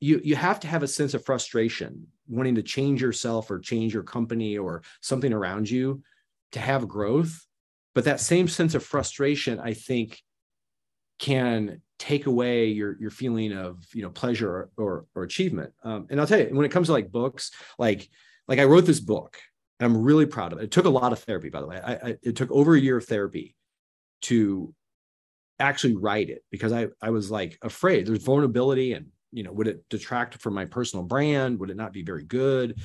[0.00, 3.94] you you have to have a sense of frustration wanting to change yourself or change
[3.94, 6.02] your company or something around you
[6.52, 7.46] to have growth.
[7.94, 10.20] But that same sense of frustration i think
[11.18, 15.72] can take away your your feeling of you know pleasure or or, achievement.
[15.82, 18.08] Um, and i'll tell you when it comes to like books like
[18.48, 19.38] like i wrote this book
[19.80, 20.64] i'm really proud of it.
[20.64, 21.80] It took a lot of therapy by the way.
[21.82, 23.56] I, I it took over a year of therapy
[24.22, 24.74] to
[25.58, 28.06] actually write it because i i was like afraid.
[28.06, 29.06] There's vulnerability and
[29.36, 31.60] you know would it detract from my personal brand?
[31.60, 32.80] Would it not be very good?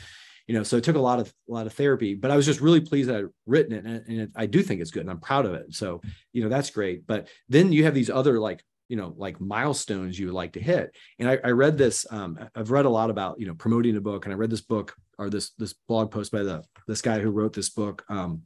[0.48, 2.46] You know so it took a lot of a lot of therapy but i was
[2.46, 5.02] just really pleased that i'd written it and, and it, i do think it's good
[5.02, 5.74] and i'm proud of it.
[5.74, 6.02] So
[6.34, 7.08] you know that's great.
[7.08, 10.60] But then you have these other like you know like milestones you would like to
[10.60, 10.94] hit.
[11.20, 14.02] And i, I read this um, i've read a lot about you know promoting a
[14.02, 17.20] book and i read this book or this this blog post by the this guy
[17.20, 18.42] who wrote this book um,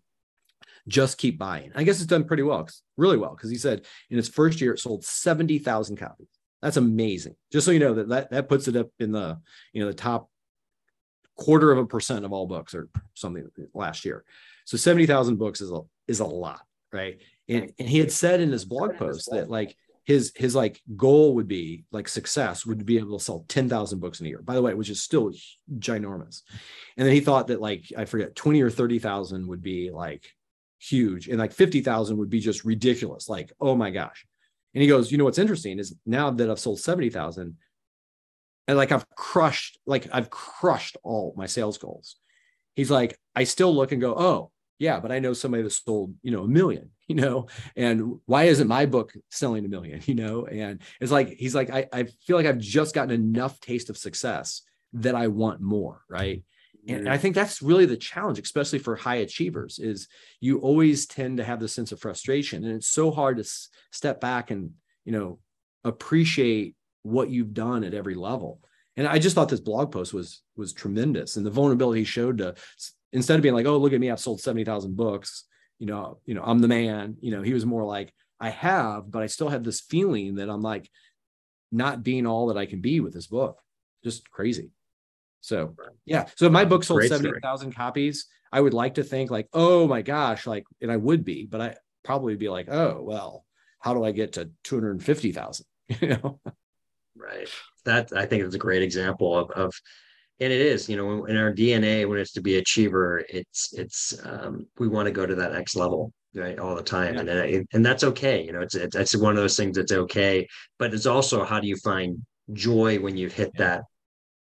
[0.88, 1.72] just keep buying.
[1.74, 4.74] I guess it's done pretty well really well because he said in its first year
[4.74, 6.35] it sold 70000 copies
[6.66, 7.36] that's amazing.
[7.52, 9.40] Just so you know that, that that puts it up in the
[9.72, 10.32] you know the top
[11.38, 14.24] quarter of a percent of all books or something last year.
[14.66, 17.20] So 70,000 books is a is a lot, right?
[17.48, 21.36] And, and he had said in his blog post that like his his like goal
[21.36, 24.42] would be like success would be able to sell 10,000 books in a year.
[24.42, 25.32] By the way, which is still
[25.78, 26.42] ginormous.
[26.98, 30.26] And then he thought that like I forget 20 or 30,000 would be like
[30.80, 33.30] huge and like 50,000 would be just ridiculous.
[33.30, 34.26] Like, oh my gosh.
[34.76, 37.56] And he goes, you know what's interesting is now that I've sold 70,000
[38.68, 42.18] and like I've crushed, like I've crushed all my sales goals.
[42.76, 46.14] He's like, I still look and go, oh, yeah, but I know somebody that sold,
[46.22, 47.48] you know, a million, you know,
[47.78, 50.46] and why isn't my book selling a million, you know?
[50.46, 53.98] And it's like, he's like, I, I feel like I've just gotten enough taste of
[53.98, 54.62] success
[54.94, 56.02] that I want more.
[56.10, 56.44] Right
[56.88, 60.08] and i think that's really the challenge especially for high achievers is
[60.40, 63.70] you always tend to have the sense of frustration and it's so hard to s-
[63.92, 64.72] step back and
[65.04, 65.40] you know
[65.86, 68.60] appreciate what you've done at every level.
[68.98, 72.40] And I just thought this blog post was was tremendous, and the vulnerability he showed
[72.40, 72.56] to
[73.14, 75.46] instead of being like, "Oh, look at me, I've sold seventy thousand books,"
[75.80, 77.18] you know, you know, I'm the man.
[77.22, 80.50] You know, he was more like, "I have, but I still have this feeling that
[80.50, 80.90] I'm like
[81.72, 83.60] not being all that I can be with this book."
[84.04, 84.72] Just crazy.
[85.46, 85.76] So
[86.06, 88.26] yeah, so my book sold seventy thousand copies.
[88.52, 91.62] I would like to think like, oh my gosh, like, and I would be, but
[91.62, 93.46] I probably be like, oh well,
[93.80, 95.66] how do I get to two hundred fifty thousand?
[96.02, 96.40] You know,
[97.16, 97.48] right?
[97.84, 99.72] That I think is a great example of of,
[100.40, 104.16] and it is, you know, in our DNA when it's to be achiever, it's it's
[104.26, 107.44] um, we want to go to that next level right all the time yeah.
[107.44, 110.46] and and that's okay you know it's, it's it's one of those things that's okay
[110.78, 112.18] but it's also how do you find
[112.52, 113.68] joy when you've hit yeah.
[113.68, 113.84] that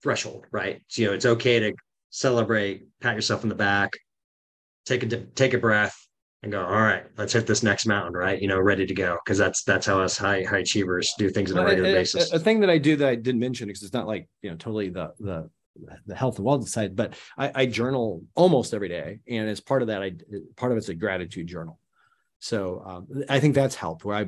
[0.02, 0.82] threshold, right?
[0.88, 1.74] So, you know, it's okay to
[2.10, 3.91] celebrate, pat yourself in the back,
[4.86, 5.95] take a take a breath,
[6.43, 6.64] and go.
[6.64, 8.41] All right, let's hit this next mountain, right?
[8.41, 11.52] You know, ready to go because that's that's how us high high achievers do things
[11.52, 12.32] on a regular basis.
[12.32, 14.56] A, thing that I do that I didn't mention because it's not like you know
[14.56, 15.50] totally the the
[16.06, 19.82] the health and wellness side, but I, I journal almost every day, and as part
[19.82, 20.14] of that, I
[20.56, 21.80] part of it's a gratitude journal.
[22.39, 24.06] So um, I think that's helped.
[24.06, 24.26] Where I,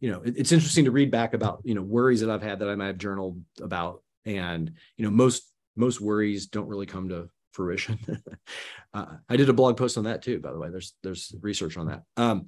[0.00, 2.68] you know, it's interesting to read back about you know worries that I've had that
[2.68, 7.30] I might have journaled about and you know most most worries don't really come to
[7.52, 7.98] fruition
[8.94, 11.78] uh, i did a blog post on that too by the way there's there's research
[11.78, 12.46] on that um,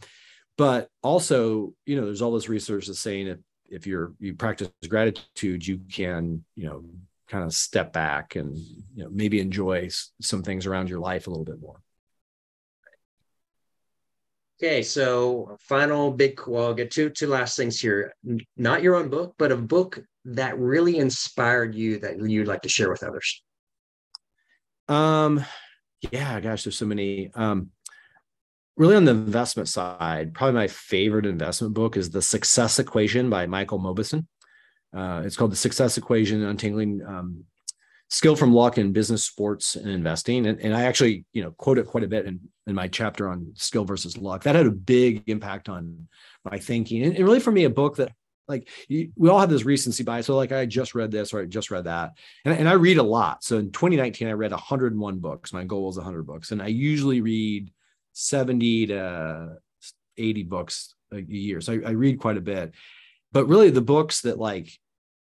[0.59, 3.39] but also you know there's all this research that's saying if
[3.70, 6.85] if you're you practice gratitude you can you know
[7.29, 9.89] kind of step back and you know maybe enjoy
[10.20, 11.81] some things around your life a little bit more
[14.61, 16.41] Okay, so final big.
[16.45, 18.12] Well, I'll get two two last things here.
[18.57, 20.03] Not your own book, but a book
[20.35, 23.43] that really inspired you that you'd like to share with others.
[24.89, 25.45] Um,
[26.12, 27.31] yeah, gosh, there's so many.
[27.35, 27.70] Um,
[28.76, 33.47] really on the investment side, probably my favorite investment book is The Success Equation by
[33.47, 34.26] Michael Mauboussin.
[34.95, 37.45] Uh, it's called The Success Equation: Untangling um,
[38.11, 40.47] skill from luck in business, sports, and investing.
[40.47, 43.29] And, and I actually, you know, quote it quite a bit in, in my chapter
[43.29, 44.45] on skill versus luck.
[44.45, 46.09] That had a big impact on
[46.45, 47.03] my thinking.
[47.05, 48.12] And, and really for me, a book that
[48.49, 50.27] like you, we all have this recency bias.
[50.27, 52.13] So like I just read this or I just read that.
[52.45, 53.45] And, and I read a lot.
[53.45, 55.53] So in 2019, I read 101 books.
[55.53, 56.51] My goal was 100 books.
[56.51, 57.71] And I usually read
[58.15, 59.57] 70 to
[60.17, 61.61] 80 books a year.
[61.61, 62.73] So I, I read quite a bit.
[63.33, 64.71] But really the books that like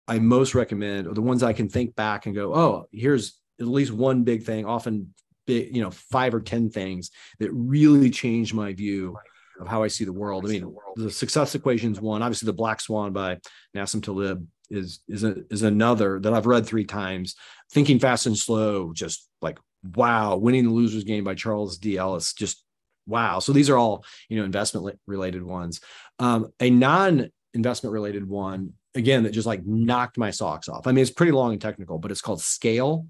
[0.07, 3.67] I most recommend, are the ones I can think back and go, oh, here's at
[3.67, 5.13] least one big thing, often
[5.47, 7.09] big, you know, five or 10 things
[7.39, 9.17] that really changed my view
[9.59, 10.45] of how I see the world.
[10.45, 13.39] I mean, the success equations one, obviously the Black Swan by
[13.75, 17.35] Nassim Taleb is is a, is another that I've read three times.
[17.71, 19.59] Thinking Fast and Slow, just like
[19.95, 21.97] wow, winning the losers game by Charles D.
[21.97, 22.63] Ellis, just
[23.05, 23.39] wow.
[23.39, 25.81] So these are all you know investment related ones.
[26.19, 30.87] Um, a non investment related one again that just like knocked my socks off.
[30.87, 33.07] I mean, it's pretty long and technical, but it's called Scale.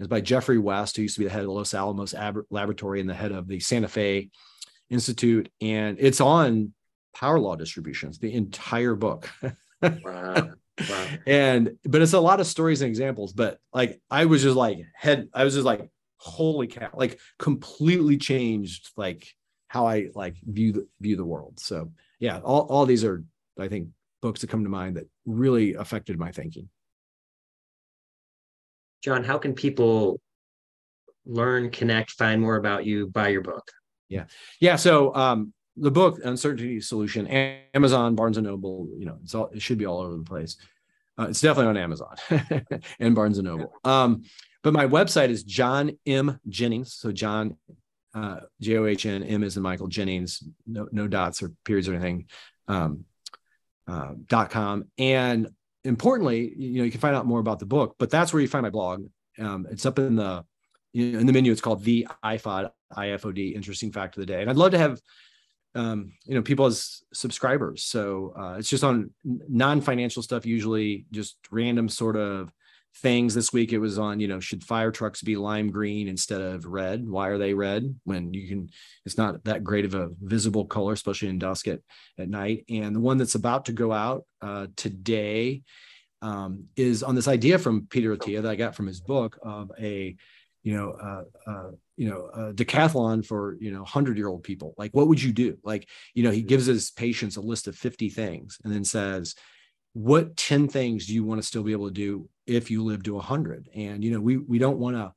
[0.00, 2.46] It's by Geoffrey West, who used to be the head of the Los Alamos Ab-
[2.50, 4.30] Laboratory and the head of the Santa Fe
[4.90, 5.50] Institute.
[5.60, 6.72] And it's on
[7.14, 9.30] power law distributions, the entire book.
[9.82, 10.50] wow.
[10.88, 11.06] Wow.
[11.26, 13.32] And but it's a lot of stories and examples.
[13.32, 18.16] But like I was just like head, I was just like, holy cow, like completely
[18.16, 19.28] changed like
[19.68, 21.60] how I like view the view the world.
[21.60, 23.22] So yeah, all, all these are,
[23.58, 23.88] I think,
[24.22, 26.68] books that come to mind that really affected my thinking.
[29.02, 30.20] John, how can people
[31.26, 33.70] learn, connect, find more about you, buy your book?
[34.14, 34.24] Yeah.
[34.60, 34.76] Yeah.
[34.76, 37.26] So um, the book, Uncertainty Solution,
[37.74, 40.56] Amazon, Barnes and Noble, you know, it's all, it should be all over the place.
[41.18, 42.16] Uh, it's definitely on Amazon
[43.00, 43.72] and Barnes and Noble.
[43.84, 44.22] Um,
[44.62, 46.40] but my website is John M.
[46.48, 46.94] Jennings.
[46.94, 47.56] So John,
[48.14, 51.88] uh, J O H N M is in Michael Jennings, no, no dots or periods
[51.88, 52.26] or anything.
[52.68, 53.04] Um,
[53.86, 54.86] uh, dot com.
[54.96, 55.48] And
[55.84, 58.48] importantly, you know, you can find out more about the book, but that's where you
[58.48, 59.06] find my blog.
[59.38, 60.44] Um, it's up in the
[60.94, 61.52] in the menu.
[61.52, 65.00] It's called the IFOD IFOD Interesting Fact of the Day, and I'd love to have
[65.74, 67.84] um, you know people as subscribers.
[67.84, 72.52] So uh, it's just on non financial stuff, usually just random sort of
[72.98, 76.40] things this week it was on you know should fire trucks be lime green instead
[76.40, 78.70] of red why are they red when you can
[79.04, 81.80] it's not that great of a visible color especially in dusk at,
[82.18, 85.62] at night and the one that's about to go out uh, today
[86.22, 89.72] um, is on this idea from peter attia that i got from his book of
[89.80, 90.14] a
[90.64, 94.74] you know uh, uh, you know a decathlon for you know 100 year old people.
[94.76, 95.58] Like what would you do?
[95.62, 99.36] Like you know he gives his patients a list of 50 things and then says
[99.94, 103.02] what 10 things do you want to still be able to do if you live
[103.04, 105.12] to 100 and you know we we don't want to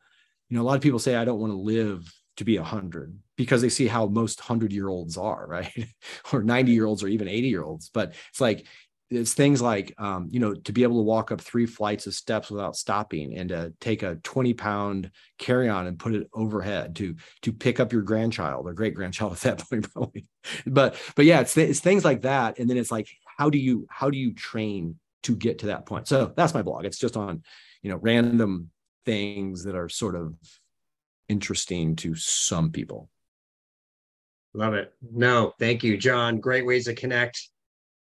[0.49, 3.17] you know a lot of people say i don't want to live to be 100
[3.35, 5.87] because they see how most 100 year olds are right?
[6.31, 8.67] Or 90 year olds or even 80 year olds but it's like
[9.09, 12.13] it's things like um, you know to be able to walk up three flights of
[12.13, 17.15] steps without stopping and to take a 20 pound carry-on and put it overhead to
[17.41, 20.25] to pick up your grandchild or great grandchild at that point probably.
[20.65, 22.59] But but yeah it's, it's things like that.
[22.59, 25.85] And then it's like how do you how do you train to get to that
[25.85, 26.07] point?
[26.07, 26.85] So that's my blog.
[26.85, 27.43] It's just on
[27.81, 28.71] you know random
[29.05, 30.35] things that are sort of
[31.29, 33.09] interesting to some people.
[34.53, 34.93] Love it.
[35.01, 36.41] No thank you john.
[36.41, 37.49] Great ways to connect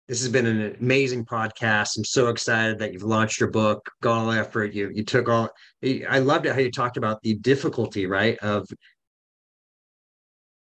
[0.09, 1.99] this has been an amazing podcast.
[1.99, 4.73] I'm so excited that you've launched your book, gone all effort.
[4.73, 5.51] You you took all.
[5.85, 8.67] I loved it how you talked about the difficulty, right, of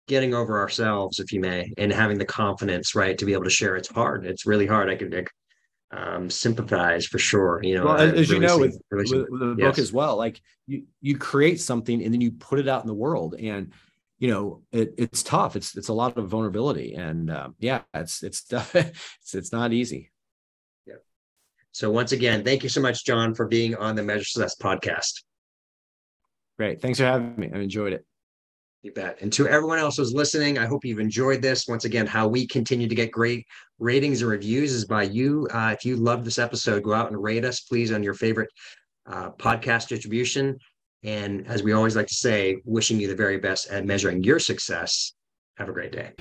[0.08, 3.50] getting over ourselves, if you may, and having the confidence, right, to be able to
[3.50, 3.78] share.
[3.78, 4.26] It's hard.
[4.26, 4.90] It's really hard.
[4.90, 5.26] I can
[5.92, 7.62] um, sympathize for sure.
[7.64, 9.68] You know, well, as really you know, with, with, with, the yes.
[9.68, 12.88] book as well, like you you create something and then you put it out in
[12.88, 13.72] the world, and
[14.22, 15.56] you know it, it's tough.
[15.56, 20.12] It's it's a lot of vulnerability and um, yeah it's it's it's it's not easy.
[20.86, 21.02] Yeah.
[21.72, 25.24] So once again thank you so much john for being on the measure success podcast.
[26.58, 26.82] Great.
[26.82, 27.50] Thanks for having me.
[27.52, 28.06] I enjoyed it.
[28.84, 29.18] You bet.
[29.22, 31.68] And to everyone else who's listening i hope you've enjoyed this.
[31.68, 33.48] Once again how we continue to get great
[33.80, 35.48] ratings and reviews is by you.
[35.52, 38.52] Uh, if you love this episode go out and rate us please on your favorite
[39.08, 40.60] uh, podcast distribution
[41.04, 44.40] and as we always like to say, wishing you the very best at measuring your
[44.40, 45.14] success.
[45.58, 46.12] Have a great day.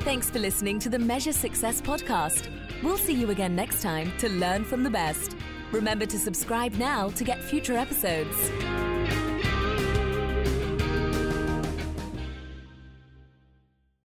[0.00, 2.48] Thanks for listening to the Measure Success podcast.
[2.82, 5.36] We'll see you again next time to learn from the best.
[5.72, 8.50] Remember to subscribe now to get future episodes.